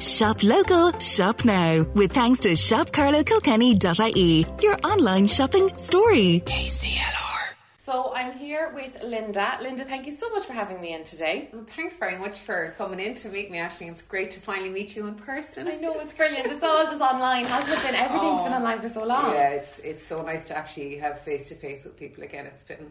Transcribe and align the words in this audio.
Shop 0.00 0.42
local, 0.42 0.92
shop 0.98 1.44
now. 1.44 1.82
With 1.94 2.12
thanks 2.12 2.40
to 2.40 2.50
shopcarlowkilkenny.ie, 2.50 4.46
your 4.62 4.76
online 4.84 5.26
shopping 5.26 5.74
story. 5.76 6.42
KCLR. 6.44 7.54
So 7.84 8.12
I'm 8.14 8.32
here 8.32 8.72
with 8.74 9.02
Linda. 9.02 9.58
Linda, 9.62 9.84
thank 9.84 10.06
you 10.06 10.12
so 10.16 10.28
much 10.30 10.44
for 10.44 10.52
having 10.52 10.80
me 10.80 10.92
in 10.94 11.04
today. 11.04 11.48
Well, 11.52 11.64
thanks 11.74 11.96
very 11.96 12.18
much 12.18 12.38
for 12.40 12.74
coming 12.76 13.00
in 13.00 13.14
to 13.16 13.28
meet 13.30 13.50
me, 13.50 13.58
Ashley. 13.58 13.86
It's 13.88 14.02
great 14.02 14.30
to 14.32 14.40
finally 14.40 14.70
meet 14.70 14.94
you 14.96 15.06
in 15.06 15.14
person. 15.14 15.66
I 15.68 15.76
know 15.76 15.94
it's 16.00 16.12
brilliant. 16.12 16.46
It's 16.50 16.62
all 16.64 16.84
just 16.84 17.00
online, 17.00 17.46
hasn't 17.46 17.78
it 17.78 17.82
been? 17.82 17.94
Everything's 17.94 18.40
Oh. 18.40 18.44
been 18.44 18.52
online 18.54 18.80
for 18.80 18.88
so 18.88 19.04
long. 19.04 19.32
Yeah, 19.34 19.48
it's 19.50 19.78
it's 19.80 20.04
so 20.06 20.22
nice 20.22 20.44
to 20.46 20.56
actually 20.56 20.96
have 20.98 21.20
face 21.20 21.48
to 21.48 21.54
face 21.54 21.84
with 21.84 21.96
people 21.96 22.22
again. 22.24 22.46
It's 22.46 22.62
been 22.64 22.90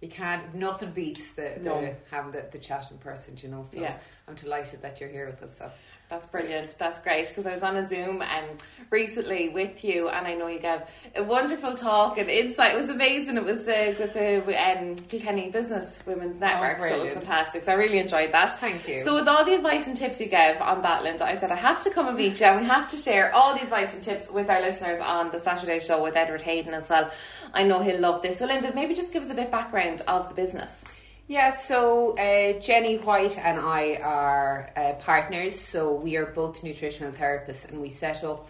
you 0.00 0.08
can't 0.08 0.54
nothing 0.54 0.92
beats 0.92 1.32
the, 1.32 1.54
the 1.58 1.64
No. 1.64 1.94
having 2.10 2.30
the, 2.30 2.46
the 2.52 2.58
chat 2.58 2.90
in 2.92 2.98
person, 2.98 3.36
you 3.42 3.48
know. 3.48 3.64
So 3.64 3.80
Yeah. 3.80 3.96
I'm 4.28 4.34
delighted 4.36 4.82
that 4.82 5.00
you're 5.00 5.08
here 5.10 5.26
with 5.26 5.42
us. 5.42 5.56
So 5.58 5.70
That's 6.08 6.26
brilliant. 6.26 6.74
That's 6.78 7.00
great 7.00 7.28
because 7.28 7.44
I 7.44 7.52
was 7.52 7.62
on 7.62 7.76
a 7.76 7.86
Zoom 7.86 8.22
um, 8.22 8.44
recently 8.90 9.50
with 9.50 9.84
you, 9.84 10.08
and 10.08 10.26
I 10.26 10.34
know 10.34 10.46
you 10.46 10.58
gave 10.58 10.80
a 11.14 11.22
wonderful 11.22 11.74
talk 11.74 12.16
and 12.16 12.30
insight. 12.30 12.74
It 12.74 12.80
was 12.80 12.88
amazing. 12.88 13.36
It 13.36 13.44
was 13.44 13.68
uh, 13.68 13.94
with 13.98 14.14
the 14.14 14.38
um, 14.56 14.96
Kilkenny 14.96 15.50
Business 15.50 15.98
Women's 16.06 16.40
Network, 16.40 16.78
so 16.78 16.86
it 16.86 17.04
was 17.04 17.12
fantastic. 17.12 17.64
So 17.64 17.72
I 17.72 17.74
really 17.74 17.98
enjoyed 17.98 18.32
that. 18.32 18.58
Thank 18.58 18.88
you. 18.88 19.04
So 19.04 19.16
with 19.16 19.28
all 19.28 19.44
the 19.44 19.54
advice 19.54 19.86
and 19.86 19.96
tips 19.96 20.18
you 20.18 20.28
gave 20.28 20.58
on 20.62 20.80
that, 20.80 21.02
Linda, 21.02 21.26
I 21.26 21.36
said 21.36 21.52
I 21.52 21.56
have 21.56 21.84
to 21.84 21.90
come 21.90 22.08
and 22.08 22.16
meet 22.16 22.40
you, 22.40 22.46
and 22.46 22.60
we 22.60 22.66
have 22.66 22.88
to 22.88 22.96
share 22.96 23.34
all 23.34 23.54
the 23.54 23.62
advice 23.62 23.92
and 23.92 24.02
tips 24.02 24.30
with 24.30 24.48
our 24.48 24.62
listeners 24.62 24.98
on 24.98 25.30
the 25.30 25.40
Saturday 25.40 25.78
show 25.78 26.02
with 26.02 26.16
Edward 26.16 26.40
Hayden 26.40 26.72
as 26.72 26.88
well. 26.88 27.10
I 27.52 27.64
know 27.64 27.80
he'll 27.80 28.00
love 28.00 28.22
this. 28.22 28.38
So 28.38 28.46
Linda, 28.46 28.74
maybe 28.74 28.94
just 28.94 29.12
give 29.12 29.22
us 29.22 29.30
a 29.30 29.34
bit 29.34 29.50
background 29.50 30.00
of 30.08 30.28
the 30.30 30.34
business. 30.34 30.84
Yeah, 31.30 31.54
so 31.54 32.16
uh, 32.16 32.58
Jenny 32.58 32.96
White 32.96 33.36
and 33.36 33.60
I 33.60 33.96
are 33.96 34.70
uh, 34.74 34.94
partners. 34.94 35.60
So 35.60 35.92
we 35.92 36.16
are 36.16 36.24
both 36.24 36.62
nutritional 36.62 37.12
therapists, 37.12 37.68
and 37.68 37.82
we 37.82 37.90
set 37.90 38.24
up 38.24 38.48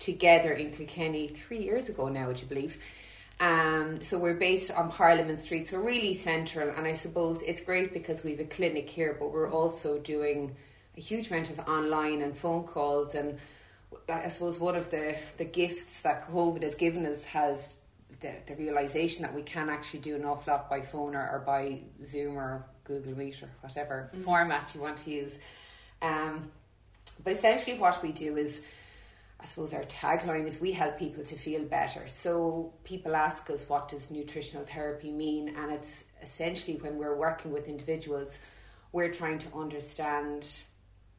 together 0.00 0.52
in 0.52 0.72
Kilkenny 0.72 1.28
three 1.28 1.62
years 1.62 1.88
ago 1.88 2.08
now, 2.08 2.26
would 2.26 2.40
you 2.40 2.48
believe? 2.48 2.76
Um, 3.38 4.02
so 4.02 4.18
we're 4.18 4.34
based 4.34 4.72
on 4.72 4.90
Parliament 4.90 5.40
Street, 5.40 5.68
so 5.68 5.78
really 5.78 6.12
central. 6.12 6.70
And 6.70 6.88
I 6.88 6.92
suppose 6.92 7.40
it's 7.42 7.60
great 7.60 7.92
because 7.92 8.24
we 8.24 8.32
have 8.32 8.40
a 8.40 8.46
clinic 8.46 8.90
here, 8.90 9.16
but 9.16 9.32
we're 9.32 9.48
also 9.48 10.00
doing 10.00 10.56
a 10.96 11.00
huge 11.00 11.30
amount 11.30 11.50
of 11.50 11.60
online 11.68 12.22
and 12.22 12.36
phone 12.36 12.64
calls. 12.64 13.14
And 13.14 13.38
I 14.08 14.26
suppose 14.26 14.58
one 14.58 14.74
of 14.74 14.90
the, 14.90 15.14
the 15.36 15.44
gifts 15.44 16.00
that 16.00 16.28
COVID 16.28 16.64
has 16.64 16.74
given 16.74 17.06
us 17.06 17.22
has 17.26 17.76
the, 18.20 18.32
the 18.46 18.54
realization 18.56 19.22
that 19.22 19.34
we 19.34 19.42
can 19.42 19.68
actually 19.68 20.00
do 20.00 20.16
an 20.16 20.24
awful 20.24 20.52
lot 20.52 20.68
by 20.68 20.80
phone 20.80 21.14
or, 21.14 21.30
or 21.30 21.42
by 21.46 21.80
Zoom 22.04 22.36
or 22.36 22.66
Google 22.84 23.16
Meet 23.16 23.42
or 23.42 23.50
whatever 23.60 24.10
format 24.24 24.74
you 24.74 24.80
want 24.80 24.96
to 24.98 25.10
use. 25.10 25.38
Um, 26.02 26.50
but 27.22 27.32
essentially, 27.32 27.78
what 27.78 28.02
we 28.02 28.12
do 28.12 28.36
is, 28.36 28.60
I 29.40 29.44
suppose, 29.44 29.74
our 29.74 29.84
tagline 29.84 30.46
is 30.46 30.60
we 30.60 30.72
help 30.72 30.98
people 30.98 31.24
to 31.24 31.36
feel 31.36 31.64
better. 31.64 32.06
So 32.08 32.72
people 32.84 33.14
ask 33.14 33.48
us, 33.50 33.68
what 33.68 33.88
does 33.88 34.10
nutritional 34.10 34.64
therapy 34.64 35.12
mean? 35.12 35.54
And 35.56 35.72
it's 35.72 36.04
essentially 36.22 36.76
when 36.78 36.96
we're 36.96 37.16
working 37.16 37.52
with 37.52 37.68
individuals, 37.68 38.38
we're 38.92 39.12
trying 39.12 39.38
to 39.40 39.54
understand 39.54 40.48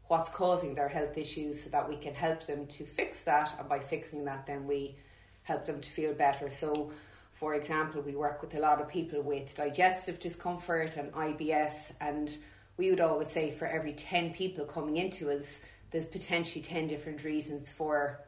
what's 0.07 0.29
causing 0.29 0.73
their 0.73 0.89
health 0.89 1.17
issues 1.17 1.63
so 1.63 1.69
that 1.69 1.87
we 1.87 1.95
can 1.95 2.15
help 2.15 2.45
them 2.45 2.65
to 2.65 2.83
fix 2.83 3.21
that. 3.23 3.53
And 3.59 3.69
by 3.69 3.79
fixing 3.79 4.25
that, 4.25 4.47
then 4.47 4.65
we 4.65 4.97
help 5.43 5.65
them 5.65 5.81
to 5.81 5.89
feel 5.89 6.13
better. 6.13 6.49
So, 6.49 6.91
for 7.33 7.55
example, 7.55 8.01
we 8.01 8.15
work 8.15 8.41
with 8.41 8.53
a 8.55 8.59
lot 8.59 8.81
of 8.81 8.89
people 8.89 9.21
with 9.21 9.55
digestive 9.55 10.19
discomfort 10.19 10.97
and 10.97 11.11
IBS, 11.13 11.93
and 12.01 12.35
we 12.77 12.89
would 12.89 13.01
always 13.01 13.29
say 13.29 13.51
for 13.51 13.65
every 13.65 13.93
10 13.93 14.33
people 14.33 14.65
coming 14.65 14.97
into 14.97 15.29
us, 15.29 15.59
there's 15.91 16.05
potentially 16.05 16.61
10 16.61 16.87
different 16.87 17.23
reasons 17.23 17.69
for 17.69 18.19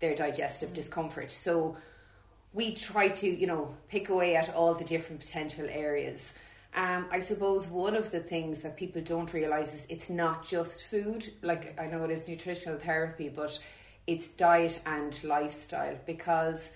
their 0.00 0.14
digestive 0.14 0.72
discomfort. 0.72 1.30
So, 1.30 1.76
we 2.52 2.74
try 2.74 3.08
to, 3.08 3.28
you 3.28 3.46
know, 3.46 3.74
pick 3.88 4.08
away 4.08 4.36
at 4.36 4.54
all 4.54 4.74
the 4.74 4.84
different 4.84 5.20
potential 5.20 5.66
areas. 5.70 6.34
Um, 6.74 7.06
I 7.10 7.18
suppose 7.18 7.66
one 7.66 7.96
of 7.96 8.10
the 8.10 8.20
things 8.20 8.60
that 8.60 8.76
people 8.76 9.02
don't 9.02 9.32
realize 9.32 9.74
is 9.74 9.86
it's 9.88 10.10
not 10.10 10.46
just 10.46 10.84
food. 10.84 11.32
Like 11.42 11.78
I 11.80 11.86
know 11.86 12.04
it 12.04 12.10
is 12.10 12.28
nutritional 12.28 12.78
therapy, 12.78 13.28
but 13.28 13.58
it's 14.08 14.26
diet 14.26 14.80
and 14.86 15.22
lifestyle 15.22 15.98
because 16.06 16.72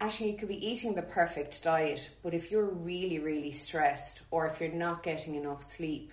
actually 0.00 0.32
you 0.32 0.36
could 0.36 0.48
be 0.48 0.66
eating 0.66 0.96
the 0.96 1.02
perfect 1.02 1.62
diet, 1.62 2.10
but 2.24 2.34
if 2.34 2.50
you're 2.50 2.68
really, 2.68 3.20
really 3.20 3.52
stressed 3.52 4.22
or 4.32 4.48
if 4.48 4.60
you're 4.60 4.72
not 4.72 5.04
getting 5.04 5.36
enough 5.36 5.62
sleep, 5.62 6.10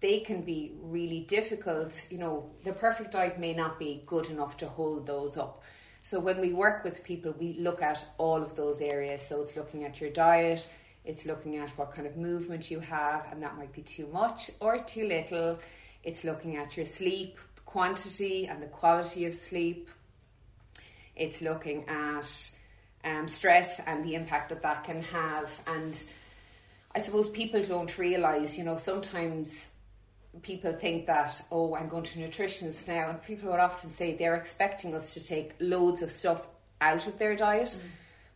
they 0.00 0.18
can 0.18 0.42
be 0.42 0.72
really 0.82 1.20
difficult. 1.20 2.08
You 2.10 2.18
know, 2.18 2.50
the 2.64 2.72
perfect 2.72 3.12
diet 3.12 3.38
may 3.38 3.54
not 3.54 3.78
be 3.78 4.02
good 4.04 4.26
enough 4.30 4.56
to 4.56 4.68
hold 4.68 5.06
those 5.06 5.36
up. 5.36 5.62
So 6.02 6.18
when 6.18 6.40
we 6.40 6.52
work 6.52 6.82
with 6.82 7.04
people, 7.04 7.32
we 7.38 7.52
look 7.52 7.80
at 7.80 8.04
all 8.18 8.42
of 8.42 8.56
those 8.56 8.80
areas. 8.80 9.22
So 9.22 9.42
it's 9.42 9.54
looking 9.54 9.84
at 9.84 10.00
your 10.00 10.10
diet, 10.10 10.68
it's 11.04 11.24
looking 11.24 11.56
at 11.56 11.70
what 11.78 11.92
kind 11.92 12.08
of 12.08 12.16
movement 12.16 12.68
you 12.68 12.80
have, 12.80 13.28
and 13.30 13.40
that 13.44 13.56
might 13.56 13.72
be 13.72 13.82
too 13.82 14.08
much 14.08 14.50
or 14.58 14.80
too 14.80 15.06
little. 15.06 15.60
It's 16.02 16.24
looking 16.24 16.56
at 16.56 16.76
your 16.76 16.86
sleep 16.86 17.38
quantity 17.68 18.46
and 18.46 18.62
the 18.62 18.66
quality 18.66 19.26
of 19.26 19.34
sleep. 19.34 19.90
It's 21.14 21.42
looking 21.42 21.86
at 21.86 22.50
um, 23.04 23.28
stress 23.28 23.78
and 23.86 24.02
the 24.02 24.14
impact 24.14 24.48
that 24.48 24.62
that 24.62 24.84
can 24.84 25.02
have. 25.02 25.50
And 25.66 26.02
I 26.94 27.00
suppose 27.00 27.28
people 27.28 27.62
don't 27.62 27.98
realize, 27.98 28.56
you 28.56 28.64
know, 28.64 28.78
sometimes 28.78 29.68
people 30.40 30.72
think 30.72 31.04
that, 31.08 31.42
oh, 31.52 31.74
I'm 31.74 31.88
going 31.88 32.04
to 32.04 32.22
a 32.22 32.26
nutritionist 32.26 32.88
now. 32.88 33.10
And 33.10 33.22
people 33.22 33.50
would 33.50 33.60
often 33.60 33.90
say 33.90 34.16
they're 34.16 34.36
expecting 34.36 34.94
us 34.94 35.12
to 35.12 35.22
take 35.22 35.52
loads 35.60 36.00
of 36.00 36.10
stuff 36.10 36.46
out 36.80 37.06
of 37.06 37.18
their 37.18 37.36
diet. 37.36 37.78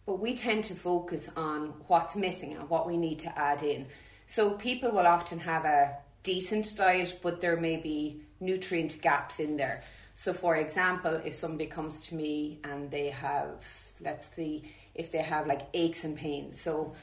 But 0.04 0.18
we 0.20 0.34
tend 0.34 0.64
to 0.64 0.74
focus 0.74 1.30
on 1.36 1.72
what's 1.86 2.16
missing 2.16 2.52
and 2.52 2.68
what 2.68 2.86
we 2.86 2.98
need 2.98 3.20
to 3.20 3.38
add 3.38 3.62
in. 3.62 3.86
So 4.26 4.50
people 4.50 4.90
will 4.90 5.06
often 5.06 5.38
have 5.38 5.64
a 5.64 5.96
decent 6.22 6.76
diet, 6.76 7.18
but 7.22 7.40
there 7.40 7.56
may 7.56 7.76
be 7.76 8.22
nutrient 8.40 9.00
gaps 9.02 9.40
in 9.40 9.56
there. 9.56 9.82
So, 10.14 10.32
for 10.32 10.56
example, 10.56 11.20
if 11.24 11.34
somebody 11.34 11.66
comes 11.66 12.00
to 12.08 12.14
me 12.14 12.60
and 12.64 12.90
they 12.90 13.10
have, 13.10 13.64
let's 14.00 14.30
see, 14.34 14.70
if 14.94 15.10
they 15.10 15.22
have 15.22 15.46
like 15.46 15.62
aches 15.74 16.04
and 16.04 16.16
pains, 16.16 16.60
so 16.60 16.94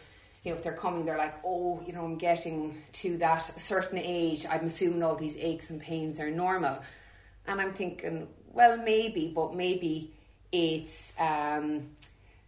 you 0.44 0.52
know, 0.52 0.58
if 0.58 0.64
they're 0.64 0.74
coming, 0.74 1.06
they're 1.06 1.18
like, 1.18 1.36
oh, 1.44 1.82
you 1.86 1.92
know, 1.92 2.06
I'm 2.06 2.18
getting 2.18 2.82
to 2.94 3.18
that 3.18 3.40
certain 3.60 3.98
age, 3.98 4.46
I'm 4.50 4.66
assuming 4.66 5.04
all 5.04 5.16
these 5.16 5.38
aches 5.38 5.70
and 5.70 5.82
pains 5.82 6.20
are 6.20 6.32
normal. 6.32 6.80
And 7.46 7.60
I'm 7.60 7.74
thinking, 7.74 8.28
well, 8.54 8.78
maybe, 8.78 9.32
but 9.36 9.54
maybe 9.54 10.14
it's 10.52 11.14
um, 11.20 11.90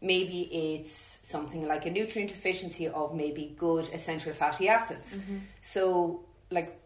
maybe 0.01 0.41
it's 0.51 1.17
something 1.21 1.67
like 1.67 1.85
a 1.85 1.91
nutrient 1.91 2.31
deficiency 2.31 2.87
of 2.87 3.13
maybe 3.13 3.53
good 3.57 3.89
essential 3.93 4.33
fatty 4.33 4.69
acids. 4.69 5.17
So, 5.59 6.23
like, 6.51 6.79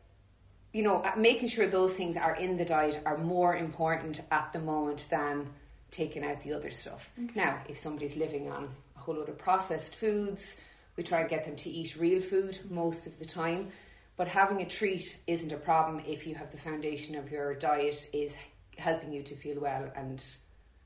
you 0.73 0.83
know, 0.83 1.01
uh, 1.01 1.11
making 1.17 1.49
sure 1.49 1.67
those 1.67 1.95
things 1.95 2.17
are 2.17 2.35
in 2.35 2.57
the 2.57 2.65
diet 2.65 3.01
are 3.05 3.17
more 3.17 3.55
important 3.55 4.21
at 4.31 4.53
the 4.53 4.59
moment 4.59 5.07
than 5.09 5.47
taking 5.91 6.23
out 6.25 6.41
the 6.41 6.53
other 6.53 6.69
stuff. 6.69 7.09
Now, 7.35 7.59
if 7.69 7.77
somebody's 7.77 8.15
living 8.17 8.51
on 8.51 8.69
a 8.95 8.99
whole 8.99 9.15
lot 9.15 9.29
of 9.29 9.37
processed 9.37 9.95
foods, 9.95 10.57
we 10.97 11.03
try 11.03 11.21
and 11.21 11.29
get 11.29 11.45
them 11.45 11.55
to 11.57 11.69
eat 11.69 11.95
real 11.97 12.21
food 12.21 12.59
most 12.69 13.07
of 13.07 13.17
the 13.19 13.25
time. 13.25 13.69
But 14.17 14.27
having 14.27 14.61
a 14.61 14.65
treat 14.65 15.17
isn't 15.27 15.51
a 15.51 15.57
problem 15.57 16.01
if 16.07 16.25
you 16.25 16.35
have 16.35 16.51
the 16.51 16.57
foundation 16.57 17.15
of 17.15 17.31
your 17.31 17.53
diet 17.55 18.09
is 18.13 18.33
helping 18.77 19.11
you 19.13 19.23
to 19.23 19.35
feel 19.35 19.59
well 19.59 19.91
and 19.95 20.23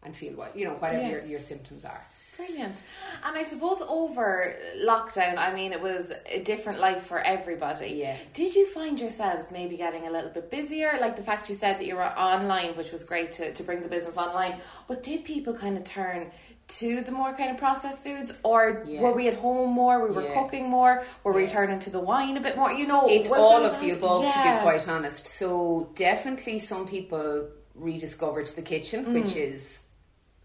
and 0.02 0.16
feel 0.16 0.34
well, 0.36 0.50
you 0.56 0.64
know, 0.66 0.76
whatever 0.76 1.02
Yeah. 1.02 1.10
your, 1.10 1.26
your 1.26 1.40
symptoms 1.42 1.84
are. 1.84 2.02
Brilliant. 2.40 2.78
And 3.26 3.36
I 3.38 3.44
suppose 3.44 3.82
over 3.88 4.56
lockdown, 4.82 5.38
I 5.38 5.54
mean, 5.54 5.74
it 5.74 5.82
was 5.82 6.14
a 6.26 6.40
different 6.42 6.80
life 6.80 7.04
for 7.04 7.20
everybody. 7.20 7.90
Yeah. 7.90 8.16
Did 8.34 8.56
you 8.56 8.66
find 8.68 8.98
yourselves 9.00 9.46
maybe 9.52 9.76
getting 9.76 10.08
a 10.08 10.12
little 10.12 10.30
bit 10.30 10.50
busier? 10.50 10.98
Like 11.02 11.16
the 11.18 11.22
fact 11.24 11.50
you 11.50 11.56
said 11.56 11.78
that 11.80 11.86
you 11.86 11.96
were 11.96 12.04
online, 12.18 12.78
which 12.78 12.92
was 12.94 13.04
great 13.04 13.34
to, 13.34 13.54
to 13.54 13.64
bring 13.64 13.82
the 13.82 13.90
business 13.90 14.16
online. 14.16 14.56
But 14.88 15.04
did 15.04 15.26
people 15.26 15.54
kind 15.54 15.76
of 15.78 15.84
turn 15.84 16.32
to 16.80 17.02
the 17.02 17.12
more 17.12 17.34
kind 17.34 17.52
of 17.52 17.58
processed 17.58 18.04
foods? 18.06 18.32
Or 18.44 18.84
Yeah. 18.88 19.02
were 19.02 19.12
we 19.14 19.28
at 19.28 19.36
home 19.36 19.72
more? 19.72 20.08
We 20.08 20.16
were 20.16 20.24
Yeah. 20.24 20.42
cooking 20.42 20.70
more? 20.70 21.04
Were 21.26 21.34
we 21.34 21.46
turning 21.46 21.80
to 21.80 21.90
the 21.90 22.00
wine 22.00 22.38
a 22.38 22.42
bit 22.42 22.56
more? 22.56 22.72
You 22.72 22.88
know, 22.88 23.08
It's 23.10 23.30
all 23.30 23.66
of 23.66 23.80
the 23.82 23.88
that? 23.90 23.98
above, 23.98 24.22
to 24.34 24.44
be 24.44 24.62
quite 24.62 24.88
honest. 24.88 25.28
So 25.28 25.90
definitely, 25.96 26.60
some 26.60 26.88
people 26.88 27.50
rediscovered 27.76 28.48
the 28.48 28.62
kitchen, 28.62 29.06
Mm. 29.08 29.14
which 29.24 29.36
is 29.36 29.82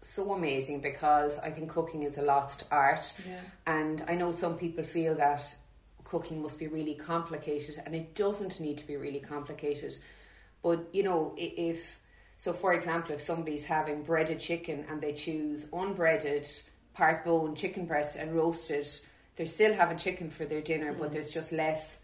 so 0.07 0.33
amazing 0.33 0.79
because 0.81 1.39
I 1.39 1.49
think 1.51 1.69
cooking 1.69 2.03
is 2.03 2.17
a 2.17 2.21
lost 2.21 2.63
art, 2.71 3.13
Yeah. 3.27 3.39
and 3.67 4.03
I 4.07 4.15
know 4.15 4.31
some 4.31 4.57
people 4.57 4.83
feel 4.83 5.15
that 5.15 5.55
cooking 6.03 6.41
must 6.41 6.59
be 6.59 6.67
really 6.67 6.95
complicated, 6.95 7.81
and 7.85 7.95
it 7.95 8.13
doesn't 8.15 8.59
need 8.59 8.77
to 8.79 8.87
be 8.87 8.95
really 8.97 9.19
complicated. 9.19 9.97
But 10.61 10.87
you 10.93 11.03
know, 11.03 11.33
if 11.37 11.99
so, 12.37 12.53
for 12.53 12.73
example, 12.73 13.15
if 13.15 13.21
somebody's 13.21 13.63
having 13.63 14.03
breaded 14.03 14.39
chicken 14.39 14.85
and 14.89 15.01
they 15.01 15.13
choose 15.13 15.67
unbreaded, 15.71 16.47
part 16.93 17.23
bone 17.25 17.55
chicken 17.55 17.85
breast 17.85 18.15
and 18.17 18.35
roasted, 18.35 18.87
they're 19.35 19.45
still 19.45 19.73
having 19.73 19.97
chicken 19.97 20.29
for 20.29 20.45
their 20.45 20.61
dinner, 20.61 20.93
Mm. 20.93 20.99
but 20.99 21.11
there's 21.11 21.31
just 21.31 21.51
less 21.51 21.99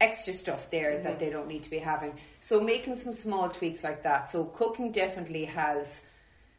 extra 0.00 0.32
stuff 0.32 0.70
there 0.70 0.92
Mm-hmm. 0.94 1.04
that 1.04 1.18
they 1.18 1.30
don't 1.30 1.48
need 1.48 1.62
to 1.64 1.70
be 1.70 1.78
having. 1.78 2.16
So 2.40 2.60
making 2.60 2.96
some 2.96 3.12
small 3.12 3.48
tweaks 3.48 3.82
like 3.82 4.02
that. 4.04 4.30
So 4.30 4.44
cooking 4.44 4.92
definitely 4.92 5.44
has 5.46 6.02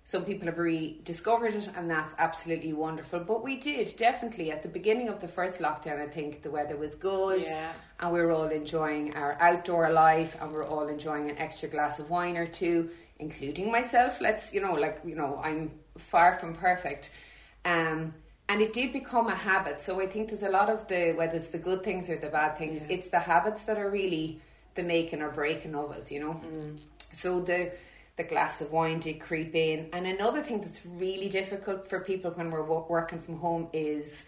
some 0.03 0.25
people 0.25 0.47
have 0.47 0.57
rediscovered 0.57 1.53
it 1.53 1.69
and 1.75 1.89
that's 1.89 2.15
absolutely 2.17 2.73
wonderful. 2.73 3.19
But 3.19 3.43
we 3.43 3.57
did 3.57 3.93
definitely 3.97 4.51
at 4.51 4.63
the 4.63 4.69
beginning 4.69 5.07
of 5.07 5.19
the 5.19 5.27
first 5.27 5.59
lockdown 5.59 6.01
I 6.01 6.07
think 6.07 6.41
the 6.41 6.49
weather 6.51 6.75
was 6.77 6.95
good 6.95 7.43
Yeah. 7.43 7.71
and 7.99 8.11
we 8.13 8.19
were 8.19 8.31
all 8.31 8.47
enjoying 8.47 9.13
our 9.15 9.37
outdoor 9.39 9.91
life 9.91 10.35
and 10.41 10.51
we're 10.51 10.65
all 10.65 10.87
enjoying 10.87 11.29
an 11.29 11.37
extra 11.37 11.69
glass 11.69 11.99
of 11.99 12.09
wine 12.09 12.37
or 12.37 12.47
two, 12.47 12.89
including 13.19 13.71
myself. 13.71 14.19
Let's 14.19 14.51
you 14.53 14.61
know, 14.61 14.73
like 14.73 14.99
you 15.05 15.15
know, 15.15 15.39
I'm 15.43 15.71
far 15.97 16.33
from 16.33 16.55
perfect. 16.55 17.11
Um 17.65 18.13
and 18.47 18.63
it 18.63 18.73
did 18.73 18.91
become 18.93 19.27
a 19.27 19.35
habit. 19.35 19.79
So 19.79 20.01
I 20.01 20.07
think 20.07 20.29
there's 20.29 20.41
a 20.41 20.49
lot 20.49 20.69
of 20.71 20.87
the 20.87 21.11
whether 21.13 21.35
it's 21.35 21.49
the 21.49 21.59
good 21.59 21.83
things 21.83 22.09
or 22.09 22.17
the 22.17 22.29
bad 22.29 22.57
things, 22.57 22.81
it's 22.89 23.09
the 23.09 23.19
habits 23.19 23.63
that 23.65 23.77
are 23.77 23.91
really 23.91 24.41
the 24.73 24.81
making 24.81 25.21
or 25.21 25.29
breaking 25.29 25.75
of 25.75 25.91
us, 25.91 26.11
you 26.11 26.19
know. 26.19 26.41
So 27.11 27.41
the 27.41 27.73
the 28.19 28.25
glass 28.25 28.59
of 28.59 28.69
wine 28.73 28.99
did 28.99 29.17
creep 29.17 29.55
in, 29.55 29.87
and 29.93 30.05
another 30.05 30.41
thing 30.41 30.59
that's 30.59 30.85
really 30.85 31.29
difficult 31.29 31.85
for 31.85 32.01
people 32.01 32.29
when 32.31 32.51
we're 32.51 32.61
working 32.61 33.21
from 33.21 33.37
home 33.37 33.69
is 33.71 34.25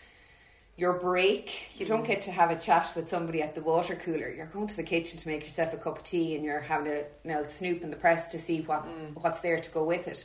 your 0.77 0.93
break. 0.93 1.77
You 1.77 1.85
don't 1.85 2.05
mm. 2.05 2.07
get 2.07 2.21
to 2.21 2.31
have 2.31 2.51
a 2.51 2.55
chat 2.55 2.93
with 2.95 3.09
somebody 3.09 3.41
at 3.41 3.53
the 3.53 3.61
water 3.61 3.97
cooler. 3.97 4.31
You're 4.31 4.45
going 4.45 4.67
to 4.67 4.77
the 4.77 4.83
kitchen 4.83 5.19
to 5.19 5.27
make 5.27 5.43
yourself 5.43 5.73
a 5.73 5.77
cup 5.77 5.97
of 5.97 6.03
tea, 6.05 6.37
and 6.37 6.45
you're 6.45 6.61
having 6.61 6.89
a 6.89 6.99
you 7.25 7.33
know, 7.33 7.43
snoop 7.43 7.83
in 7.83 7.89
the 7.89 7.97
press 7.97 8.27
to 8.27 8.39
see 8.39 8.61
what 8.61 8.85
mm. 8.85 9.13
what's 9.21 9.41
there 9.41 9.59
to 9.59 9.69
go 9.71 9.83
with 9.83 10.07
it. 10.07 10.23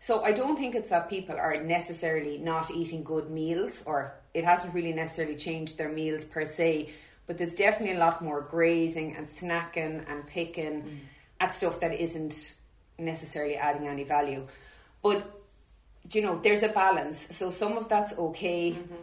So 0.00 0.24
I 0.24 0.32
don't 0.32 0.56
think 0.56 0.74
it's 0.74 0.90
that 0.90 1.08
people 1.08 1.36
are 1.36 1.62
necessarily 1.62 2.38
not 2.38 2.68
eating 2.72 3.04
good 3.04 3.30
meals, 3.30 3.84
or 3.86 4.12
it 4.34 4.44
hasn't 4.44 4.74
really 4.74 4.92
necessarily 4.92 5.36
changed 5.36 5.78
their 5.78 5.88
meals 5.88 6.24
per 6.24 6.44
se. 6.44 6.90
But 7.28 7.38
there's 7.38 7.54
definitely 7.54 7.94
a 7.94 8.00
lot 8.00 8.22
more 8.22 8.40
grazing 8.40 9.14
and 9.14 9.24
snacking 9.24 10.04
and 10.10 10.26
picking 10.26 10.82
mm. 10.82 10.98
at 11.38 11.54
stuff 11.54 11.78
that 11.78 11.92
isn't 11.92 12.54
necessarily 12.98 13.56
adding 13.56 13.88
any 13.88 14.04
value. 14.04 14.46
But 15.02 15.30
you 16.12 16.22
know, 16.22 16.38
there's 16.38 16.62
a 16.62 16.68
balance. 16.68 17.34
So 17.34 17.50
some 17.50 17.78
of 17.78 17.88
that's 17.88 18.16
okay, 18.16 18.72
mm-hmm. 18.72 18.94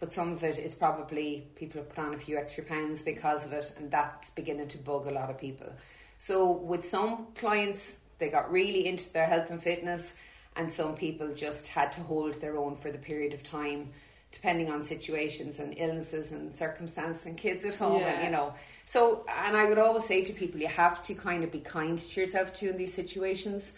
but 0.00 0.12
some 0.12 0.32
of 0.32 0.42
it 0.42 0.58
is 0.58 0.74
probably 0.74 1.46
people 1.54 1.80
have 1.80 1.90
put 1.90 2.04
on 2.04 2.14
a 2.14 2.18
few 2.18 2.36
extra 2.36 2.64
pounds 2.64 3.02
because 3.02 3.46
of 3.46 3.52
it, 3.52 3.74
and 3.78 3.90
that's 3.90 4.30
beginning 4.30 4.68
to 4.68 4.78
bug 4.78 5.06
a 5.06 5.10
lot 5.10 5.30
of 5.30 5.38
people. 5.38 5.72
So 6.18 6.50
with 6.50 6.84
some 6.84 7.28
clients, 7.36 7.96
they 8.18 8.28
got 8.28 8.50
really 8.50 8.86
into 8.86 9.12
their 9.12 9.26
health 9.26 9.50
and 9.50 9.62
fitness, 9.62 10.14
and 10.56 10.72
some 10.72 10.96
people 10.96 11.32
just 11.32 11.68
had 11.68 11.92
to 11.92 12.00
hold 12.00 12.34
their 12.40 12.56
own 12.56 12.74
for 12.74 12.90
the 12.90 12.98
period 12.98 13.32
of 13.32 13.44
time, 13.44 13.90
depending 14.30 14.70
on 14.70 14.82
situations 14.82 15.58
and 15.58 15.74
illnesses 15.78 16.30
and 16.32 16.54
circumstances 16.54 17.24
and 17.26 17.36
kids 17.36 17.64
at 17.64 17.74
home, 17.74 18.02
and 18.02 18.24
you 18.24 18.30
know. 18.30 18.54
So, 18.84 19.24
and 19.46 19.56
I 19.56 19.64
would 19.64 19.78
always 19.78 20.04
say 20.04 20.22
to 20.24 20.32
people, 20.32 20.60
you 20.60 20.68
have 20.68 21.02
to 21.04 21.14
kind 21.14 21.44
of 21.44 21.50
be 21.52 21.60
kind 21.60 21.98
to 21.98 22.20
yourself 22.20 22.52
too 22.52 22.70
in 22.70 22.76
these 22.76 22.92
situations. 22.92 23.72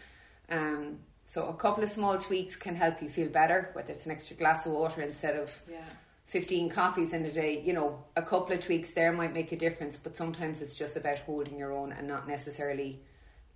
Um, 0.49 0.99
so 1.27 1.47
a 1.47 1.55
couple 1.55 1.85
of 1.85 1.89
small 1.89 2.19
tweaks 2.19 2.57
can 2.57 2.75
help 2.75 3.01
you 3.01 3.09
feel 3.09 3.29
better, 3.29 3.71
whether 3.75 3.93
it's 3.93 4.05
an 4.07 4.11
extra 4.13 4.35
glass 4.37 4.67
of 4.67 4.73
water 4.73 5.01
instead 5.03 5.37
of 5.37 5.63
Yeah. 5.71 5.79
15 6.27 6.69
coffees 6.69 7.13
in 7.13 7.25
a 7.25 7.31
day, 7.33 7.61
you 7.61 7.73
know, 7.73 8.05
a 8.17 8.23
couple 8.23 8.53
of 8.53 8.61
tweaks 8.61 8.91
there 8.93 9.13
might 9.13 9.33
make 9.33 9.51
a 9.51 9.57
difference, 9.57 9.97
but 9.97 10.17
sometimes 10.17 10.63
it's 10.63 10.77
just 10.77 10.97
about 10.97 11.19
holding 11.21 11.59
your 11.59 11.73
own 11.73 11.91
and 11.93 12.07
not 12.07 12.29
necessarily 12.29 13.01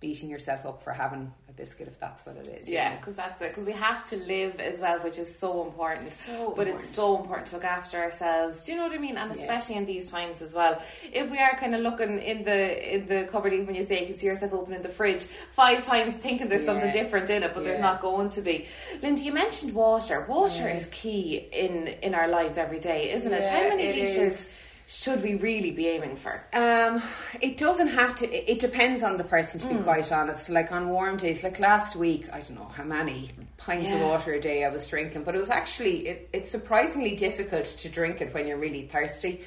beating 0.05 0.29
yourself 0.29 0.61
up 0.67 0.83
for 0.83 0.93
having 0.93 1.33
a 1.49 1.53
biscuit 1.53 1.87
if 1.87 1.99
that's 1.99 2.23
what 2.27 2.35
it 2.37 2.47
is. 2.47 2.69
Yeah, 2.69 2.95
because 2.97 3.15
that's 3.15 3.41
it. 3.41 3.49
Because 3.49 3.65
we 3.65 3.71
have 3.71 4.05
to 4.11 4.17
live 4.17 4.59
as 4.59 4.79
well, 4.79 4.99
which 4.99 5.17
is 5.17 5.29
so 5.43 5.63
important. 5.65 6.05
So 6.05 6.53
but 6.55 6.67
important. 6.67 6.75
it's 6.75 6.89
so 6.95 7.07
important 7.19 7.47
to 7.47 7.55
look 7.55 7.65
after 7.65 7.97
ourselves. 8.05 8.63
Do 8.63 8.71
you 8.71 8.77
know 8.77 8.83
what 8.87 8.93
I 8.99 8.99
mean? 9.07 9.17
And 9.17 9.29
Yeah. 9.33 9.41
especially 9.41 9.75
in 9.81 9.85
these 9.93 10.11
times 10.11 10.43
as 10.43 10.53
well. 10.53 10.73
If 11.21 11.31
we 11.31 11.39
are 11.39 11.55
kind 11.63 11.73
of 11.73 11.81
looking 11.81 12.19
in 12.31 12.43
the 12.49 12.59
in 12.95 13.01
the 13.07 13.19
cupboard, 13.31 13.53
even 13.53 13.65
when 13.65 13.75
you 13.79 13.83
say 13.83 13.95
you 14.01 14.07
can 14.11 14.17
see 14.21 14.27
yourself 14.27 14.53
opening 14.53 14.83
the 14.83 14.93
fridge 14.99 15.23
five 15.61 15.83
times, 15.91 16.11
thinking 16.25 16.47
there's 16.49 16.65
something 16.71 16.91
different 16.91 17.27
in 17.31 17.41
it, 17.41 17.51
but 17.55 17.63
there's 17.63 17.79
not 17.89 17.97
going 18.07 18.29
to 18.37 18.41
be. 18.49 18.55
Linda, 19.01 19.21
you 19.23 19.33
mentioned 19.33 19.73
water. 19.73 20.17
Water 20.37 20.67
Yeah. 20.67 20.75
is 20.77 20.83
key 21.01 21.47
in 21.63 21.73
in 22.07 22.13
our 22.19 22.27
lives 22.37 22.55
every 22.65 22.79
day, 22.91 23.01
isn't 23.17 23.33
it? 23.39 23.43
How 23.47 23.63
many 23.73 23.83
it 23.85 23.95
liters 23.95 24.33
is. 24.33 24.49
Should 24.87 25.23
we 25.23 25.35
really 25.35 25.71
be 25.71 25.87
aiming 25.87 26.15
for? 26.15 26.43
Um, 26.53 27.01
it 27.41 27.57
doesn't 27.57 27.87
have 27.87 28.15
to. 28.15 28.31
It 28.31 28.49
it 28.49 28.59
depends 28.59 29.01
on 29.01 29.17
the 29.17 29.23
person, 29.23 29.59
to 29.61 29.67
be 29.67 29.75
quite 29.77 30.11
honest. 30.11 30.49
Like 30.49 30.71
on 30.71 30.89
warm 30.89 31.17
days, 31.17 31.43
like 31.43 31.59
last 31.59 31.95
week, 31.95 32.27
I 32.31 32.39
don't 32.41 32.55
know 32.55 32.65
how 32.65 32.83
many 32.83 33.31
pints 33.57 33.91
of 33.91 34.01
water 34.01 34.33
a 34.33 34.39
day 34.39 34.63
I 34.63 34.69
was 34.69 34.87
drinking, 34.87 35.23
but 35.23 35.33
it 35.33 35.39
was 35.39 35.49
actually 35.49 36.07
it, 36.07 36.29
it's 36.33 36.51
surprisingly 36.51 37.15
difficult 37.15 37.65
to 37.65 37.89
drink 37.89 38.21
it 38.21 38.33
when 38.33 38.47
you're 38.47 38.59
really 38.59 38.83
thirsty. 38.85 39.41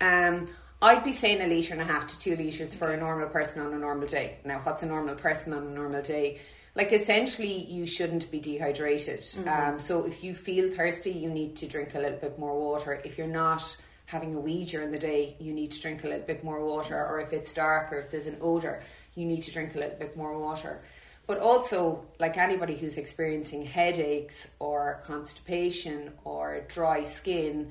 Um, 0.00 0.48
I'd 0.82 1.04
be 1.04 1.12
saying 1.12 1.40
a 1.42 1.46
liter 1.46 1.74
and 1.74 1.82
a 1.82 1.84
half 1.84 2.06
to 2.08 2.18
two 2.18 2.36
liters 2.36 2.74
for 2.74 2.90
a 2.90 2.96
normal 2.96 3.28
person 3.28 3.60
on 3.60 3.72
a 3.74 3.78
normal 3.78 4.08
day. 4.08 4.38
Now, 4.44 4.60
what's 4.64 4.82
a 4.82 4.86
normal 4.86 5.14
person 5.14 5.52
on 5.52 5.66
a 5.66 5.70
normal 5.70 6.02
day? 6.02 6.40
Like 6.74 6.92
essentially, 6.92 7.64
you 7.64 7.86
shouldn't 7.86 8.30
be 8.30 8.40
dehydrated. 8.40 9.24
Um, 9.46 9.78
so 9.78 10.04
if 10.06 10.24
you 10.24 10.34
feel 10.34 10.68
thirsty, 10.68 11.10
you 11.10 11.28
need 11.28 11.56
to 11.56 11.68
drink 11.68 11.94
a 11.94 11.98
little 11.98 12.18
bit 12.18 12.38
more 12.38 12.58
water. 12.58 13.00
If 13.04 13.18
you're 13.18 13.26
not 13.26 13.76
having 14.10 14.34
a 14.34 14.40
wee 14.40 14.64
during 14.64 14.90
the 14.90 14.98
day, 14.98 15.36
you 15.38 15.52
need 15.52 15.70
to 15.70 15.80
drink 15.80 16.02
a 16.02 16.08
little 16.08 16.26
bit 16.26 16.42
more 16.42 16.64
water. 16.64 16.96
Or 17.06 17.20
if 17.20 17.32
it's 17.32 17.52
dark 17.52 17.92
or 17.92 18.00
if 18.00 18.10
there's 18.10 18.26
an 18.26 18.38
odor, 18.40 18.82
you 19.14 19.24
need 19.24 19.42
to 19.42 19.52
drink 19.52 19.74
a 19.74 19.78
little 19.78 19.98
bit 19.98 20.16
more 20.16 20.36
water. 20.36 20.82
But 21.28 21.38
also, 21.38 22.06
like 22.18 22.36
anybody 22.36 22.76
who's 22.76 22.98
experiencing 22.98 23.64
headaches 23.64 24.50
or 24.58 25.00
constipation 25.06 26.12
or 26.24 26.64
dry 26.66 27.04
skin, 27.04 27.70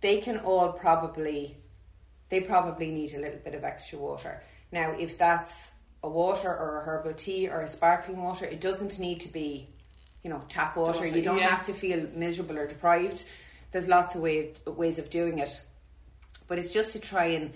they 0.00 0.22
can 0.22 0.38
all 0.38 0.72
probably 0.72 1.58
they 2.30 2.40
probably 2.40 2.90
need 2.90 3.14
a 3.14 3.18
little 3.18 3.40
bit 3.40 3.54
of 3.54 3.64
extra 3.64 3.98
water. 3.98 4.42
Now, 4.72 4.90
if 4.92 5.18
that's 5.18 5.72
a 6.02 6.08
water 6.08 6.48
or 6.48 6.80
a 6.80 6.84
herbal 6.84 7.14
tea 7.14 7.48
or 7.48 7.62
a 7.62 7.68
sparkling 7.68 8.22
water, 8.22 8.44
it 8.44 8.60
doesn't 8.60 8.98
need 8.98 9.20
to 9.20 9.28
be, 9.28 9.68
you 10.22 10.30
know, 10.30 10.42
tap 10.48 10.76
water. 10.76 11.00
Water, 11.00 11.16
you 11.16 11.22
don't 11.22 11.38
yeah. 11.38 11.48
have 11.48 11.66
to 11.66 11.72
feel 11.72 12.06
miserable 12.14 12.58
or 12.58 12.66
deprived. 12.66 13.24
There's 13.70 13.88
lots 13.88 14.14
of 14.14 14.22
way, 14.22 14.54
ways 14.66 14.98
of 14.98 15.10
doing 15.10 15.38
it, 15.38 15.60
but 16.46 16.58
it's 16.58 16.72
just 16.72 16.92
to 16.92 17.00
try 17.00 17.26
and 17.26 17.52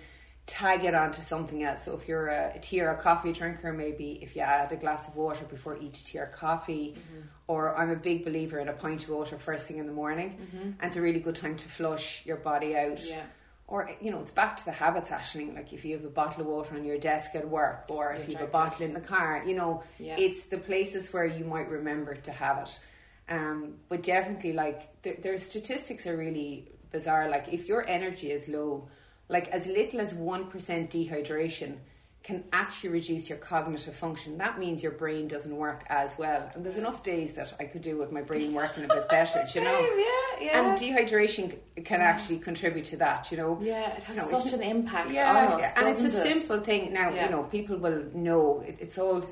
tag 0.47 0.85
it 0.85 0.94
onto 0.94 1.20
something 1.20 1.62
else. 1.62 1.85
So 1.85 1.94
if 1.94 2.09
you're 2.09 2.29
a, 2.29 2.53
a 2.56 2.59
tea 2.59 2.81
or 2.81 2.91
a 2.91 2.97
coffee 2.97 3.32
drinker, 3.32 3.73
maybe 3.73 4.19
if 4.23 4.35
you 4.35 4.43
add 4.43 4.73
a 4.73 4.76
glass 4.76 5.09
of 5.09 5.17
water 5.17 5.44
before 5.44 5.79
each 5.79 6.05
tea 6.05 6.19
or 6.19 6.26
coffee, 6.26 6.94
mm-hmm. 6.97 7.20
or 7.47 7.76
I'm 7.76 7.91
a 7.91 7.97
big 7.97 8.25
believer 8.25 8.59
in 8.59 8.69
a 8.69 8.73
pint 8.73 9.05
of 9.05 9.11
water 9.11 9.38
first 9.38 9.69
thing 9.69 9.79
in 9.79 9.87
the 9.87 9.93
morning, 9.93 10.31
mm-hmm. 10.31 10.62
and 10.62 10.82
it's 10.82 10.97
a 10.97 11.00
really 11.03 11.20
good 11.20 11.37
time 11.37 11.56
to 11.56 11.69
flush 11.69 12.26
your 12.26 12.37
body 12.37 12.76
out. 12.76 13.00
Yeah. 13.05 13.23
Or 13.69 13.91
you 14.03 14.11
know, 14.11 14.19
it's 14.19 14.32
back 14.32 14.56
to 14.58 14.65
the 14.65 14.73
habits, 14.73 15.11
Ashling. 15.11 15.55
Like 15.55 15.73
if 15.73 15.85
you 15.85 15.97
have 15.97 16.05
a 16.05 16.11
bottle 16.11 16.43
of 16.43 16.49
water 16.49 16.75
on 16.75 16.85
your 16.85 16.99
desk 16.99 17.35
at 17.35 17.49
work, 17.49 17.85
or 17.88 18.12
if 18.12 18.29
You 18.29 18.37
have 18.37 18.49
a 18.49 18.50
bottle 18.50 18.85
in 18.85 18.93
the 18.93 19.00
car, 19.00 19.43
you 19.47 19.55
know, 19.55 19.82
Yeah. 19.99 20.17
it's 20.19 20.47
the 20.47 20.58
places 20.58 21.13
where 21.13 21.25
you 21.25 21.44
might 21.44 21.70
remember 21.70 22.15
to 22.15 22.32
have 22.32 22.58
it. 22.58 22.81
Um, 23.29 23.74
but 23.88 24.02
definitely, 24.02 24.52
like 24.52 25.02
th- 25.02 25.22
their 25.22 25.36
statistics 25.38 26.06
are 26.06 26.17
really 26.17 26.70
bizarre. 26.91 27.29
Like 27.29 27.48
if 27.52 27.69
your 27.69 27.88
energy 27.88 28.31
is 28.31 28.48
low, 28.48 28.88
like 29.29 29.48
as 29.48 29.67
little 29.67 30.00
as 30.00 30.12
one 30.14 30.46
percent 30.46 30.91
dehydration 30.91 31.79
can 32.22 32.44
actually 32.52 32.91
reduce 32.91 33.29
your 33.29 33.38
cognitive 33.38 33.96
function. 33.96 34.38
That 34.38 34.56
means 34.56 34.81
your 34.81 34.93
brain 34.93 35.26
doesn't 35.26 35.56
work 35.56 35.82
as 35.88 36.17
well. 36.17 36.48
And 36.55 36.64
there's 36.64 36.76
enough 36.76 37.02
days 37.02 37.32
that 37.32 37.52
I 37.58 37.64
could 37.64 37.82
do 37.82 37.96
with 37.98 38.12
my 38.12 38.22
brain 38.22 38.52
working 38.55 38.84
a 38.84 38.86
bit 38.86 39.08
better, 39.08 39.43
do 39.52 39.58
you 39.58 39.64
know. 39.64 39.81
Yeah, 39.81 40.46
yeah. 40.46 40.60
And 40.70 40.79
dehydration 40.79 41.56
can 41.84 42.00
actually 42.00 42.38
contribute 42.38 42.84
to 42.86 42.96
that, 42.98 43.32
you 43.32 43.38
know. 43.38 43.58
Yeah, 43.60 43.96
it 43.96 44.05
has 44.05 44.17
You 44.17 44.22
know, 44.31 44.38
such 44.38 44.52
an 44.52 44.62
impact 44.62 45.10
yeah, 45.10 45.31
on 45.31 45.52
us. 45.55 45.60
yeah, 45.62 45.72
and 45.79 45.88
it's 46.05 46.14
a 46.14 46.29
it? 46.29 46.34
simple 46.34 46.64
thing. 46.64 46.93
Now, 46.93 47.10
Yeah. 47.10 47.24
you 47.24 47.31
know, 47.32 47.43
people 47.43 47.76
will 47.76 48.05
know 48.14 48.60
it, 48.69 48.76
it's 48.79 48.98
all. 48.98 49.24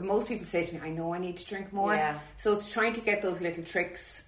Most 0.00 0.28
people 0.28 0.46
say 0.46 0.64
to 0.64 0.74
me, 0.74 0.80
"I 0.82 0.90
know 0.90 1.14
I 1.14 1.18
need 1.18 1.36
to 1.38 1.46
drink 1.46 1.72
more." 1.72 1.94
Yeah. 1.94 2.18
So 2.36 2.52
it's 2.52 2.70
trying 2.72 2.92
to 2.94 3.00
get 3.00 3.22
those 3.22 3.40
little 3.40 3.64
tricks 3.64 4.22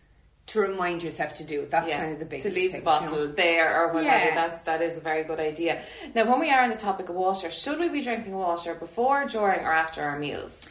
to 0.47 0.61
remind 0.61 1.03
yourself 1.03 1.35
to 1.35 1.45
do 1.45 1.61
it. 1.63 1.71
That's 1.71 1.89
Yeah, 1.89 2.01
kind 2.01 2.13
of 2.13 2.19
the 2.19 2.25
biggest 2.25 2.49
to 2.49 2.53
leave 2.53 2.73
thing, 2.73 2.83
the 2.85 2.91
you 2.91 2.99
bottle 2.99 3.17
know. 3.17 3.27
there 3.29 3.81
or 3.83 3.93
whatever. 3.93 4.25
Yeah. 4.27 4.35
That's 4.35 4.65
that 4.65 4.83
is 4.83 4.97
a 4.99 5.01
very 5.01 5.23
good 5.25 5.39
idea. 5.39 5.83
Now, 6.15 6.29
when 6.29 6.41
we 6.41 6.51
are 6.51 6.63
on 6.63 6.71
the 6.71 6.77
topic 6.77 7.09
of 7.09 7.15
water, 7.15 7.51
should 7.51 7.79
we 7.79 7.89
be 7.89 8.03
drinking 8.03 8.35
water 8.35 8.75
before, 8.75 9.27
during, 9.27 9.61
or 9.61 9.73
after 9.73 10.03
our 10.03 10.19
meals? 10.19 10.69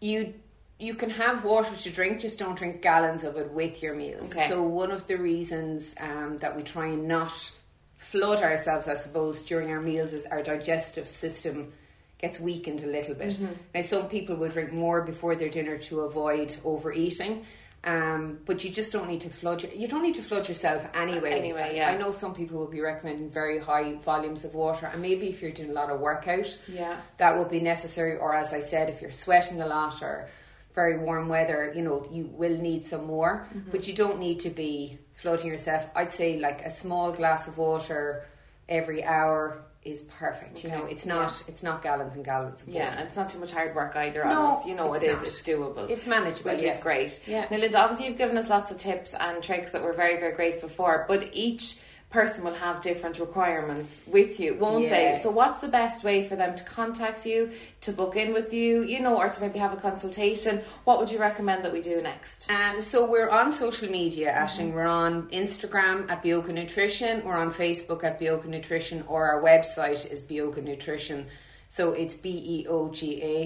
you 0.00 0.34
you 0.78 0.92
can 0.94 1.08
have 1.08 1.44
water 1.44 1.74
to 1.74 1.90
drink, 1.90 2.18
just 2.20 2.38
don't 2.38 2.58
drink 2.58 2.82
gallons 2.82 3.22
of 3.24 3.36
it 3.36 3.50
with 3.52 3.80
your 3.82 3.94
meals. 3.94 4.32
Okay. 4.32 4.48
So 4.48 4.62
one 4.62 4.90
of 4.90 5.06
the 5.06 5.16
reasons 5.16 5.94
um, 6.00 6.36
that 6.38 6.56
we 6.56 6.62
try 6.64 6.88
and 6.88 7.06
not 7.06 7.52
flood 7.96 8.42
ourselves, 8.42 8.88
I 8.88 8.94
suppose, 8.94 9.40
during 9.42 9.70
our 9.70 9.80
meals 9.80 10.12
is 10.12 10.26
our 10.26 10.42
digestive 10.42 11.06
system 11.06 11.72
gets 12.18 12.40
weakened 12.40 12.82
a 12.82 12.86
little 12.86 13.14
bit. 13.14 13.28
Mm-hmm. 13.34 13.52
Now, 13.74 13.80
some 13.80 14.08
people 14.08 14.36
will 14.36 14.48
drink 14.48 14.72
more 14.72 15.02
before 15.02 15.34
their 15.36 15.48
dinner 15.50 15.76
to 15.78 16.00
avoid 16.00 16.56
overeating. 16.64 17.44
Um, 17.86 18.38
but 18.46 18.64
you 18.64 18.70
just 18.70 18.92
don't 18.92 19.08
need 19.08 19.20
to 19.22 19.28
flood. 19.28 19.62
Your, 19.62 19.70
you 19.72 19.86
don't 19.86 20.02
need 20.02 20.14
to 20.14 20.22
flood 20.22 20.48
yourself 20.48 20.86
anyway. 20.94 21.32
Anyway, 21.32 21.76
yeah. 21.76 21.90
I 21.90 21.98
know 21.98 22.12
some 22.12 22.34
people 22.34 22.58
will 22.58 22.70
be 22.70 22.80
recommending 22.80 23.28
very 23.28 23.58
high 23.58 23.96
volumes 23.96 24.42
of 24.46 24.54
water, 24.54 24.86
and 24.90 25.02
maybe 25.02 25.28
if 25.28 25.42
you're 25.42 25.50
doing 25.50 25.68
a 25.68 25.74
lot 25.74 25.90
of 25.90 26.00
workout, 26.00 26.48
Yeah. 26.66 26.96
that 27.18 27.36
would 27.36 27.50
be 27.50 27.60
necessary. 27.60 28.16
Or 28.16 28.34
as 28.34 28.54
I 28.54 28.60
said, 28.60 28.88
if 28.88 29.02
you're 29.02 29.10
sweating 29.10 29.60
a 29.60 29.66
lot 29.66 30.02
or 30.02 30.30
very 30.74 30.96
warm 30.98 31.28
weather, 31.28 31.72
you 31.76 31.82
know, 31.82 32.06
you 32.10 32.24
will 32.32 32.56
need 32.56 32.86
some 32.86 33.04
more, 33.04 33.46
Mm-hmm. 33.54 33.70
but 33.70 33.86
you 33.86 33.92
don't 33.94 34.18
need 34.18 34.40
to 34.40 34.48
be 34.50 34.98
flooding 35.14 35.48
yourself. 35.48 35.86
I'd 35.94 36.12
say 36.14 36.38
like 36.38 36.62
a 36.64 36.70
small 36.70 37.12
glass 37.12 37.48
of 37.48 37.58
water 37.58 38.24
every 38.66 39.04
hour 39.04 39.62
is 39.84 40.02
perfect. 40.02 40.64
You 40.64 40.70
know, 40.70 40.86
it's 40.86 41.04
not 41.04 41.44
it's 41.46 41.62
not 41.62 41.82
gallons 41.82 42.14
and 42.14 42.24
gallons 42.24 42.62
of 42.62 42.68
Yeah, 42.68 42.92
and 42.96 43.06
it's 43.06 43.16
not 43.16 43.28
too 43.28 43.38
much 43.38 43.52
hard 43.52 43.74
work 43.74 43.94
either 43.96 44.24
No, 44.24 44.30
on 44.30 44.52
us. 44.52 44.66
You 44.66 44.74
know, 44.74 44.92
it's 44.94 45.04
it 45.04 45.10
is. 45.10 45.22
It's 45.22 45.42
doable. 45.42 45.88
It's 45.90 46.06
manageable, 46.06 46.52
which 46.52 46.62
yeah. 46.62 46.76
is 46.76 46.82
great. 46.82 47.22
Yeah. 47.26 47.46
Now, 47.50 47.58
Linda, 47.58 47.78
obviously 47.78 48.06
you've 48.06 48.18
given 48.18 48.38
us 48.38 48.48
lots 48.48 48.70
of 48.70 48.78
tips 48.78 49.14
and 49.14 49.42
tricks 49.42 49.72
that 49.72 49.82
we're 49.82 49.92
very, 49.92 50.18
very 50.18 50.34
grateful 50.34 50.68
for. 50.68 51.04
But 51.06 51.30
each 51.32 51.78
person 52.14 52.44
will 52.44 52.54
have 52.54 52.80
different 52.80 53.18
requirements 53.18 53.90
with 54.06 54.38
you, 54.38 54.54
won't 54.54 54.84
Yeah. 54.84 54.94
they? 55.16 55.22
So, 55.24 55.30
what's 55.30 55.58
the 55.58 55.72
best 55.80 56.04
way 56.04 56.18
for 56.28 56.36
them 56.36 56.54
to 56.54 56.64
contact 56.64 57.26
you, 57.26 57.50
to 57.86 57.90
book 57.92 58.14
in 58.22 58.32
with 58.32 58.52
you, 58.54 58.82
you 58.92 59.00
know, 59.00 59.16
or 59.20 59.28
to 59.28 59.40
maybe 59.40 59.58
have 59.58 59.72
a 59.72 59.80
consultation? 59.88 60.62
What 60.84 60.96
would 61.00 61.10
you 61.10 61.18
recommend 61.18 61.64
that 61.64 61.72
we 61.72 61.82
do 61.82 62.00
next? 62.00 62.48
Um, 62.50 62.80
so 62.80 62.96
we're 63.14 63.28
on 63.40 63.50
social 63.52 63.90
media, 63.90 64.28
Mm-hmm. 64.30 64.44
Ashling. 64.44 64.72
We're 64.72 64.94
on 65.06 65.12
Instagram 65.42 65.96
at 66.12 66.22
Beoga 66.22 66.52
Nutrition. 66.62 67.12
We're 67.26 67.36
on 67.46 67.50
Facebook 67.52 68.00
at 68.04 68.14
Beoga 68.20 68.46
Nutrition, 68.48 68.98
or 69.08 69.20
our 69.30 69.40
website 69.42 70.00
is 70.14 70.22
Beoga 70.22 70.62
Nutrition. 70.62 71.26
So 71.68 71.92
it's 72.02 72.14
B 72.14 72.28
E 72.30 72.66
O 72.68 72.78
G 72.98 73.00
A. 73.34 73.36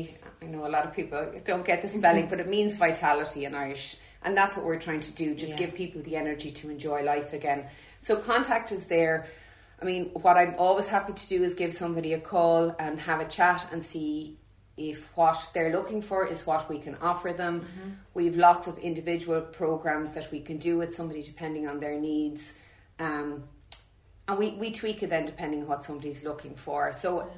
I 0.44 0.46
know 0.52 0.66
a 0.66 0.72
lot 0.76 0.84
of 0.84 0.92
people 0.94 1.20
don't 1.50 1.64
get 1.64 1.80
the 1.80 1.88
spelling, 1.88 2.24
Mm-hmm. 2.24 2.30
but 2.30 2.40
it 2.40 2.48
means 2.56 2.76
vitality 2.76 3.40
in 3.46 3.54
Irish. 3.54 3.96
And 4.24 4.36
that's 4.36 4.54
what 4.56 4.64
we're 4.66 4.80
trying 4.88 5.00
to 5.08 5.12
do, 5.22 5.26
just 5.34 5.52
Yeah. 5.52 5.58
give 5.62 5.74
people 5.82 6.02
the 6.02 6.16
energy 6.16 6.50
to 6.50 6.64
enjoy 6.74 7.02
life 7.14 7.32
again. 7.32 7.60
So 8.00 8.16
contact 8.16 8.72
is 8.72 8.86
there. 8.86 9.26
I 9.80 9.84
mean, 9.84 10.06
what 10.06 10.36
I'm 10.36 10.54
always 10.58 10.88
happy 10.88 11.12
to 11.12 11.28
do 11.28 11.42
is 11.44 11.54
give 11.54 11.72
somebody 11.72 12.12
a 12.12 12.20
call 12.20 12.74
and 12.78 12.98
have 13.00 13.20
a 13.20 13.26
chat 13.26 13.68
and 13.72 13.82
see 13.82 14.36
if 14.76 15.08
what 15.16 15.50
they're 15.54 15.72
looking 15.72 16.02
for 16.02 16.26
is 16.26 16.46
what 16.46 16.68
we 16.68 16.78
can 16.78 16.96
offer 16.96 17.32
them. 17.32 17.66
We've 18.14 18.36
lots 18.36 18.66
of 18.66 18.78
individual 18.78 19.40
programs 19.40 20.12
that 20.12 20.30
we 20.30 20.40
can 20.40 20.58
do 20.58 20.78
with 20.78 20.94
somebody 20.94 21.22
depending 21.22 21.68
on 21.68 21.80
their 21.80 21.98
needs. 21.98 22.54
Um, 22.98 23.44
and 24.26 24.38
we, 24.38 24.50
we 24.50 24.70
tweak 24.70 25.02
it 25.02 25.10
then 25.10 25.24
depending 25.24 25.62
on 25.62 25.68
what 25.68 25.84
somebody's 25.84 26.22
looking 26.22 26.54
for. 26.54 26.92
So 26.92 27.28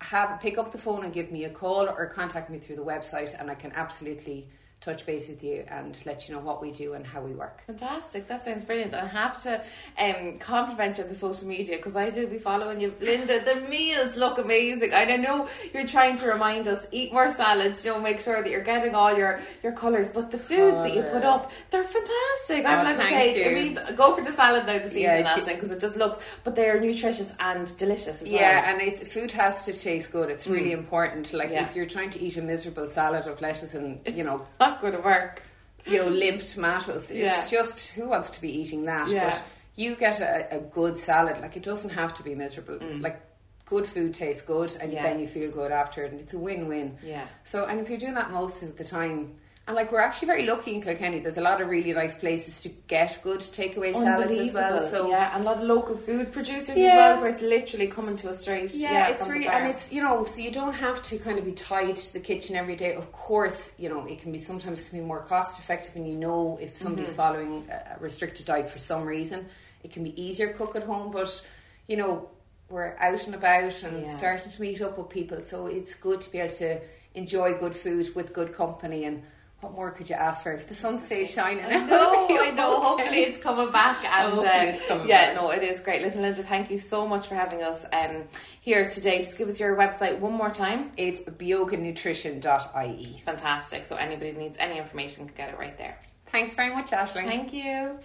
have 0.00 0.40
pick 0.40 0.58
up 0.58 0.72
the 0.72 0.78
phone 0.78 1.04
and 1.04 1.12
give 1.12 1.30
me 1.30 1.44
a 1.44 1.50
call 1.50 1.88
or 1.88 2.06
contact 2.06 2.50
me 2.50 2.58
through 2.58 2.76
the 2.76 2.84
website 2.84 3.38
and 3.38 3.50
I 3.50 3.54
can 3.54 3.72
absolutely 3.74 4.48
touch 4.80 5.04
base 5.04 5.28
with 5.28 5.44
you 5.44 5.62
and 5.68 6.00
let 6.06 6.26
you 6.26 6.34
know 6.34 6.40
what 6.40 6.62
we 6.62 6.70
do 6.72 6.94
and 6.94 7.06
how 7.06 7.20
we 7.20 7.32
work. 7.32 7.62
Fantastic. 7.66 8.26
That 8.28 8.44
sounds 8.46 8.64
brilliant. 8.64 8.94
I 8.94 9.06
have 9.06 9.42
to 9.42 9.62
um, 9.98 10.38
compliment 10.38 10.96
you 10.96 11.04
on 11.04 11.10
the 11.10 11.14
social 11.14 11.46
media 11.48 11.76
because 11.76 11.96
I 11.96 12.08
do 12.08 12.26
be 12.26 12.38
following 12.38 12.80
you. 12.80 12.94
Linda, 13.00 13.44
the 13.44 13.56
meals 13.68 14.16
look 14.16 14.38
amazing. 14.38 14.92
And 14.92 15.10
I 15.12 15.16
know 15.16 15.48
you're 15.74 15.86
trying 15.86 16.16
to 16.16 16.26
remind 16.28 16.66
us 16.66 16.86
eat 16.92 17.12
more 17.12 17.28
salads, 17.28 17.84
you 17.84 17.92
know, 17.92 18.00
make 18.00 18.20
sure 18.22 18.42
that 18.42 18.50
you're 18.50 18.62
getting 18.64 18.94
all 18.94 19.14
your, 19.16 19.40
your 19.62 19.72
colours. 19.72 20.10
But 20.10 20.30
the 20.30 20.38
foods 20.38 20.76
that 20.76 20.94
you 20.94 21.02
put 21.02 21.24
up, 21.24 21.50
they're 21.70 21.82
fantastic. 21.84 22.64
I'm 22.64 22.80
Oh, 22.80 22.84
like, 22.98 23.06
okay, 23.06 23.42
it 23.42 23.52
means 23.54 23.78
go 23.96 24.16
for 24.16 24.22
the 24.24 24.32
salad 24.32 24.64
now 24.66 24.78
this 24.78 24.94
Yeah, 24.96 25.18
evening, 25.36 25.56
because 25.56 25.70
it 25.70 25.80
just 25.80 25.96
looks, 25.96 26.18
but 26.42 26.54
they're 26.54 26.80
nutritious 26.80 27.32
and 27.38 27.76
delicious 27.76 28.22
as 28.22 28.28
Yeah, 28.32 28.60
well. 28.62 28.70
and 28.74 28.80
it's 28.80 29.02
food 29.12 29.30
has 29.32 29.64
to 29.66 29.74
taste 29.74 30.10
good. 30.10 30.30
It's 30.30 30.46
really 30.46 30.72
important. 30.72 31.32
Like 31.34 31.50
Yeah. 31.50 31.64
if 31.64 31.76
you're 31.76 31.84
trying 31.86 32.10
to 32.10 32.22
eat 32.22 32.38
a 32.38 32.42
miserable 32.42 32.86
salad 32.88 33.26
of 33.26 33.40
lettuce 33.42 33.74
and 33.74 34.00
you 34.06 34.24
know 34.24 34.46
Not 34.70 34.80
going 34.80 34.92
to 34.94 35.00
work. 35.00 35.42
you 35.86 35.98
know 35.98 36.08
limp 36.08 36.40
tomatoes, 36.42 37.10
it's 37.10 37.12
Yeah. 37.12 37.46
just 37.48 37.88
who 37.88 38.08
wants 38.08 38.30
to 38.30 38.40
be 38.40 38.50
eating 38.60 38.84
that? 38.84 39.08
Yeah. 39.08 39.30
But 39.30 39.44
you 39.76 39.96
get 39.96 40.20
a, 40.20 40.56
a 40.56 40.60
good 40.60 40.98
salad. 40.98 41.40
Like 41.40 41.56
it 41.56 41.62
doesn't 41.62 41.90
have 41.90 42.12
to 42.14 42.22
be 42.22 42.34
miserable. 42.34 42.78
Like 43.00 43.18
good 43.64 43.86
food 43.86 44.12
tastes 44.14 44.42
good, 44.42 44.76
and 44.80 44.90
Mm. 44.90 44.94
Yeah. 44.94 45.02
then 45.04 45.20
you 45.20 45.26
feel 45.26 45.50
good 45.50 45.72
after 45.72 46.04
it, 46.04 46.12
and 46.12 46.20
it's 46.20 46.34
a 46.34 46.38
win-win. 46.38 46.98
Yeah. 47.02 47.24
So, 47.44 47.64
and 47.64 47.80
if 47.80 47.88
you're 47.88 47.98
doing 47.98 48.14
that 48.14 48.30
most 48.30 48.62
of 48.62 48.76
the 48.76 48.84
time. 48.84 49.36
And 49.70 49.76
like 49.76 49.92
we're 49.92 50.00
actually 50.00 50.26
very 50.26 50.44
lucky 50.46 50.74
in 50.74 50.80
Kilkenny. 50.82 51.20
There's 51.20 51.36
a 51.36 51.40
lot 51.40 51.60
of 51.60 51.68
really 51.68 51.92
nice 51.92 52.16
places 52.16 52.60
to 52.62 52.70
get 52.88 53.20
good 53.22 53.38
takeaway 53.38 53.92
salads 53.94 54.36
as 54.36 54.52
well. 54.52 54.84
So 54.84 55.08
yeah, 55.10 55.32
and 55.32 55.42
a 55.44 55.46
lot 55.46 55.58
of 55.58 55.62
local 55.62 55.96
food 55.96 56.32
producers 56.32 56.70
as 56.70 56.76
well, 56.76 57.20
where 57.20 57.30
it's 57.30 57.40
literally 57.40 57.86
coming 57.86 58.16
to 58.16 58.30
us 58.30 58.40
straight. 58.40 58.74
Yeah, 58.74 58.90
Yeah, 58.92 59.08
it's 59.10 59.28
really, 59.28 59.46
and 59.46 59.68
it's 59.68 59.92
you 59.92 60.02
know, 60.02 60.24
so 60.24 60.42
you 60.42 60.50
don't 60.50 60.72
have 60.72 61.04
to 61.04 61.18
kind 61.18 61.38
of 61.38 61.44
be 61.44 61.52
tied 61.52 61.94
to 61.94 62.12
the 62.12 62.18
kitchen 62.18 62.56
every 62.56 62.74
day. 62.74 62.94
Of 62.96 63.12
course, 63.12 63.70
you 63.78 63.88
know, 63.88 64.04
it 64.06 64.18
can 64.20 64.32
be 64.32 64.38
sometimes 64.38 64.80
can 64.80 64.98
be 64.98 65.04
more 65.04 65.20
cost 65.22 65.60
effective, 65.60 65.94
and 65.94 66.08
you 66.08 66.16
know 66.16 66.58
if 66.60 66.76
somebody's 66.76 67.10
Mm-hmm. 67.10 67.16
following 67.16 67.68
a 67.70 67.96
restricted 68.00 68.46
diet 68.46 68.68
for 68.68 68.80
some 68.80 69.04
reason, 69.04 69.46
it 69.84 69.92
can 69.92 70.02
be 70.02 70.20
easier 70.20 70.48
to 70.48 70.54
cook 70.54 70.74
at 70.74 70.82
home. 70.82 71.12
But 71.12 71.46
you 71.86 71.96
know, 71.96 72.28
we're 72.68 72.96
out 72.98 73.24
and 73.26 73.36
about 73.36 73.84
and 73.84 74.02
Yeah. 74.02 74.18
starting 74.18 74.50
to 74.50 74.60
meet 74.60 74.82
up 74.82 74.98
with 74.98 75.10
people, 75.10 75.42
so 75.42 75.68
it's 75.68 75.94
good 75.94 76.20
to 76.22 76.32
be 76.32 76.40
able 76.40 76.54
to 76.54 76.80
enjoy 77.14 77.54
good 77.54 77.76
food 77.76 78.12
with 78.16 78.32
good 78.32 78.52
company 78.52 79.04
and. 79.04 79.22
What 79.60 79.74
more 79.74 79.90
could 79.90 80.08
you 80.08 80.16
ask 80.16 80.42
for 80.42 80.52
if 80.52 80.68
the 80.68 80.74
sun 80.74 80.98
stays 80.98 81.30
shining? 81.30 81.66
I 81.66 81.84
know, 81.90 82.26
I 82.30 82.50
know. 82.50 82.80
Hopefully, 82.80 83.24
it's 83.24 83.42
coming 83.42 83.70
back, 83.70 84.02
and 84.04 84.38
uh, 84.38 84.42
it's 84.44 84.86
coming 84.86 85.06
yeah, 85.06 85.34
back. 85.34 85.36
no, 85.36 85.50
it 85.50 85.62
is 85.62 85.80
great. 85.80 86.00
Listen, 86.00 86.22
Linda, 86.22 86.42
thank 86.42 86.70
you 86.70 86.78
so 86.78 87.06
much 87.06 87.26
for 87.26 87.34
having 87.34 87.62
us 87.62 87.84
um, 87.92 88.24
here 88.62 88.88
today. 88.88 89.18
Just 89.18 89.36
give 89.36 89.48
us 89.48 89.60
your 89.60 89.76
website 89.76 90.18
one 90.18 90.32
more 90.32 90.48
time. 90.48 90.92
It's 90.96 91.20
beoganutrition.ie. 91.20 93.22
Fantastic. 93.26 93.84
So 93.84 93.96
anybody 93.96 94.32
needs 94.32 94.56
any 94.58 94.78
information 94.78 95.26
can 95.26 95.36
get 95.36 95.50
it 95.50 95.58
right 95.58 95.76
there. 95.76 95.98
Thanks 96.28 96.54
very 96.54 96.74
much, 96.74 96.92
Ashling. 96.92 97.24
Thank 97.24 97.52
you. 97.52 97.98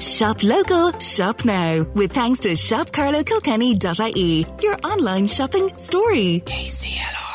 Shop 0.00 0.42
local, 0.44 0.96
shop 0.98 1.44
now. 1.44 1.82
With 1.94 2.12
thanks 2.12 2.40
to 2.40 2.50
shopcarlowkilkenny.ie, 2.50 4.46
your 4.62 4.76
online 4.84 5.26
shopping 5.26 5.76
story. 5.76 6.42
KCLR. 6.46 7.29